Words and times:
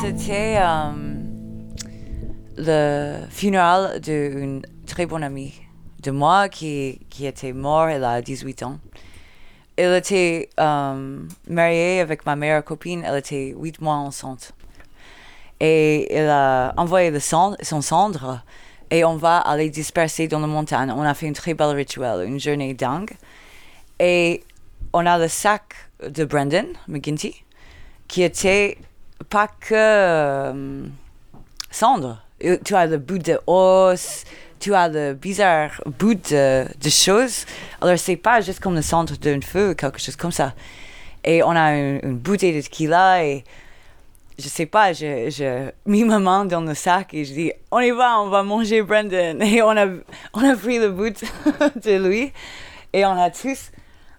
c'était 0.00 0.56
euh, 0.58 0.92
le 2.56 3.26
funéral 3.30 4.00
d'une 4.00 4.62
très 4.86 5.06
bonne 5.06 5.22
amie 5.22 5.54
de 6.02 6.10
moi 6.10 6.48
qui, 6.48 7.00
qui 7.10 7.26
était 7.26 7.52
morte, 7.52 7.90
elle 7.92 8.04
a 8.04 8.22
18 8.22 8.62
ans. 8.62 8.78
Elle 9.76 9.94
était 9.96 10.48
euh, 10.58 11.20
mariée 11.48 12.00
avec 12.00 12.26
ma 12.26 12.36
meilleure 12.36 12.64
copine, 12.64 13.04
elle 13.06 13.18
était 13.18 13.54
8 13.56 13.80
mois 13.80 13.94
enceinte. 13.94 14.52
Et 15.60 16.12
elle 16.12 16.30
a 16.30 16.72
envoyé 16.76 17.10
le 17.10 17.20
cendre, 17.20 17.56
son 17.62 17.80
cendre 17.80 18.42
et 18.90 19.04
on 19.04 19.16
va 19.16 19.38
aller 19.38 19.70
disperser 19.70 20.28
dans 20.28 20.40
la 20.40 20.46
montagne. 20.46 20.90
On 20.90 21.02
a 21.02 21.14
fait 21.14 21.26
une 21.26 21.34
très 21.34 21.54
belle 21.54 21.74
rituel, 21.76 22.26
une 22.26 22.40
journée 22.40 22.74
dingue. 22.74 23.16
Et 23.98 24.42
on 24.92 25.04
a 25.04 25.18
le 25.18 25.28
sac 25.28 25.74
de 26.08 26.24
Brandon 26.24 26.66
McGinty 26.86 27.44
qui 28.08 28.22
était 28.22 28.78
pas 29.28 29.48
que 29.48 29.74
euh, 29.74 30.86
cendre. 31.70 32.22
Euh, 32.44 32.56
Tu 32.64 32.74
as 32.74 32.86
le 32.86 32.98
bout 32.98 33.18
de 33.18 33.38
os, 33.46 34.24
tu 34.58 34.74
as 34.74 34.88
le 34.88 35.14
bizarre 35.14 35.80
bout 35.98 36.14
de, 36.14 36.66
choses. 36.88 37.44
Alors, 37.80 37.98
c'est 37.98 38.16
pas 38.16 38.40
juste 38.40 38.60
comme 38.60 38.74
le 38.74 38.82
centre 38.82 39.16
d'un 39.16 39.40
feu, 39.40 39.74
quelque 39.74 40.00
chose 40.00 40.16
comme 40.16 40.32
ça. 40.32 40.54
Et 41.24 41.42
on 41.42 41.50
a 41.50 41.76
une, 41.76 42.00
une 42.02 42.16
bouteille 42.16 42.56
de 42.56 42.60
tequila 42.60 43.24
et 43.24 43.44
je 44.38 44.48
sais 44.48 44.66
pas, 44.66 44.92
je, 44.92 45.30
je 45.30 45.70
mis 45.84 46.04
ma 46.04 46.20
main 46.20 46.44
dans 46.44 46.60
le 46.60 46.74
sac 46.74 47.12
et 47.12 47.24
je 47.24 47.32
dis, 47.32 47.52
on 47.72 47.80
y 47.80 47.90
va, 47.90 48.20
on 48.20 48.28
va 48.28 48.42
manger 48.44 48.82
Brandon. 48.82 49.38
Et 49.40 49.62
on 49.62 49.70
a, 49.70 49.86
on 50.32 50.48
a 50.48 50.56
pris 50.56 50.78
le 50.78 50.90
bout 50.90 51.24
de 51.84 52.08
lui 52.08 52.32
et 52.92 53.04
on 53.04 53.20
a 53.20 53.30
tous 53.30 53.70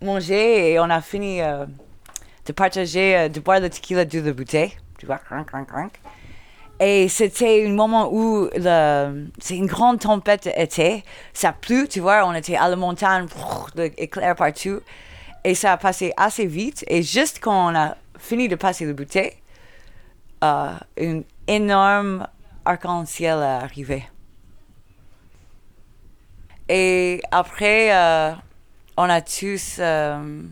mangé 0.00 0.72
et 0.72 0.78
on 0.78 0.90
a 0.90 1.00
fini 1.00 1.40
euh, 1.40 1.64
de 2.46 2.52
partager, 2.52 3.16
euh, 3.16 3.28
de 3.28 3.40
boire 3.40 3.60
le 3.60 3.70
tequila 3.70 4.04
de 4.04 4.20
la 4.20 4.32
bouteille. 4.32 4.72
Tu 4.98 5.06
vois, 5.06 5.18
crank, 5.18 5.46
crank, 5.46 5.68
crank. 5.68 5.92
Et 6.80 7.08
c'était 7.08 7.64
un 7.66 7.70
moment 7.70 8.12
où 8.12 8.48
le, 8.54 9.28
c'est 9.38 9.56
une 9.56 9.66
grande 9.66 10.00
tempête 10.00 10.44
d'été. 10.44 11.04
Ça 11.32 11.52
plu, 11.52 11.86
tu 11.86 12.00
vois, 12.00 12.26
on 12.26 12.34
était 12.34 12.56
à 12.56 12.68
la 12.68 12.76
montagne, 12.76 13.26
l'éclair 13.76 14.34
partout. 14.34 14.80
Et 15.44 15.54
ça 15.54 15.72
a 15.72 15.76
passé 15.76 16.12
assez 16.16 16.46
vite. 16.46 16.84
Et 16.88 17.02
juste 17.02 17.38
quand 17.40 17.72
on 17.72 17.74
a 17.76 17.96
fini 18.18 18.48
de 18.48 18.56
passer 18.56 18.84
la 18.84 18.94
bouteille, 18.94 19.32
euh, 20.42 20.72
un 20.98 21.22
énorme 21.46 22.26
arc-en-ciel 22.64 23.38
est 23.38 23.64
arrivé. 23.64 24.04
Et 26.68 27.20
après, 27.30 27.94
euh, 27.94 28.32
on 28.96 29.08
a 29.08 29.20
tous 29.20 29.76
euh, 29.78 30.42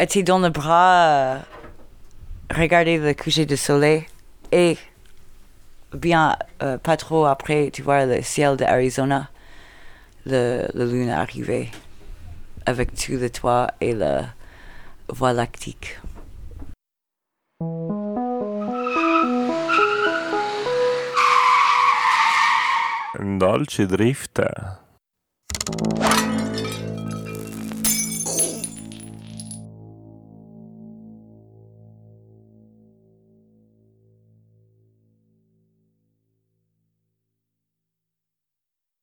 été 0.00 0.22
dans 0.22 0.38
le 0.38 0.50
bras, 0.50 1.06
euh, 1.06 1.38
regarder 2.54 2.98
le 2.98 3.14
coucher 3.14 3.46
du 3.46 3.56
soleil. 3.56 4.06
Et 4.50 4.76
bien, 5.94 6.36
euh, 6.62 6.78
pas 6.78 6.96
trop 6.96 7.26
après, 7.26 7.70
tu 7.72 7.82
vois, 7.82 8.06
le 8.06 8.22
ciel 8.22 8.56
d'Arizona, 8.56 9.28
le, 10.26 10.66
la 10.74 10.84
lune 10.84 11.10
arrivée 11.10 11.70
avec 12.66 12.94
tout 12.94 13.12
le 13.12 13.30
toit 13.30 13.68
et 13.80 13.92
la 13.94 14.26
voie 15.08 15.32
lactique. 15.32 15.98
Dolce 23.18 23.80
drift. 23.80 24.42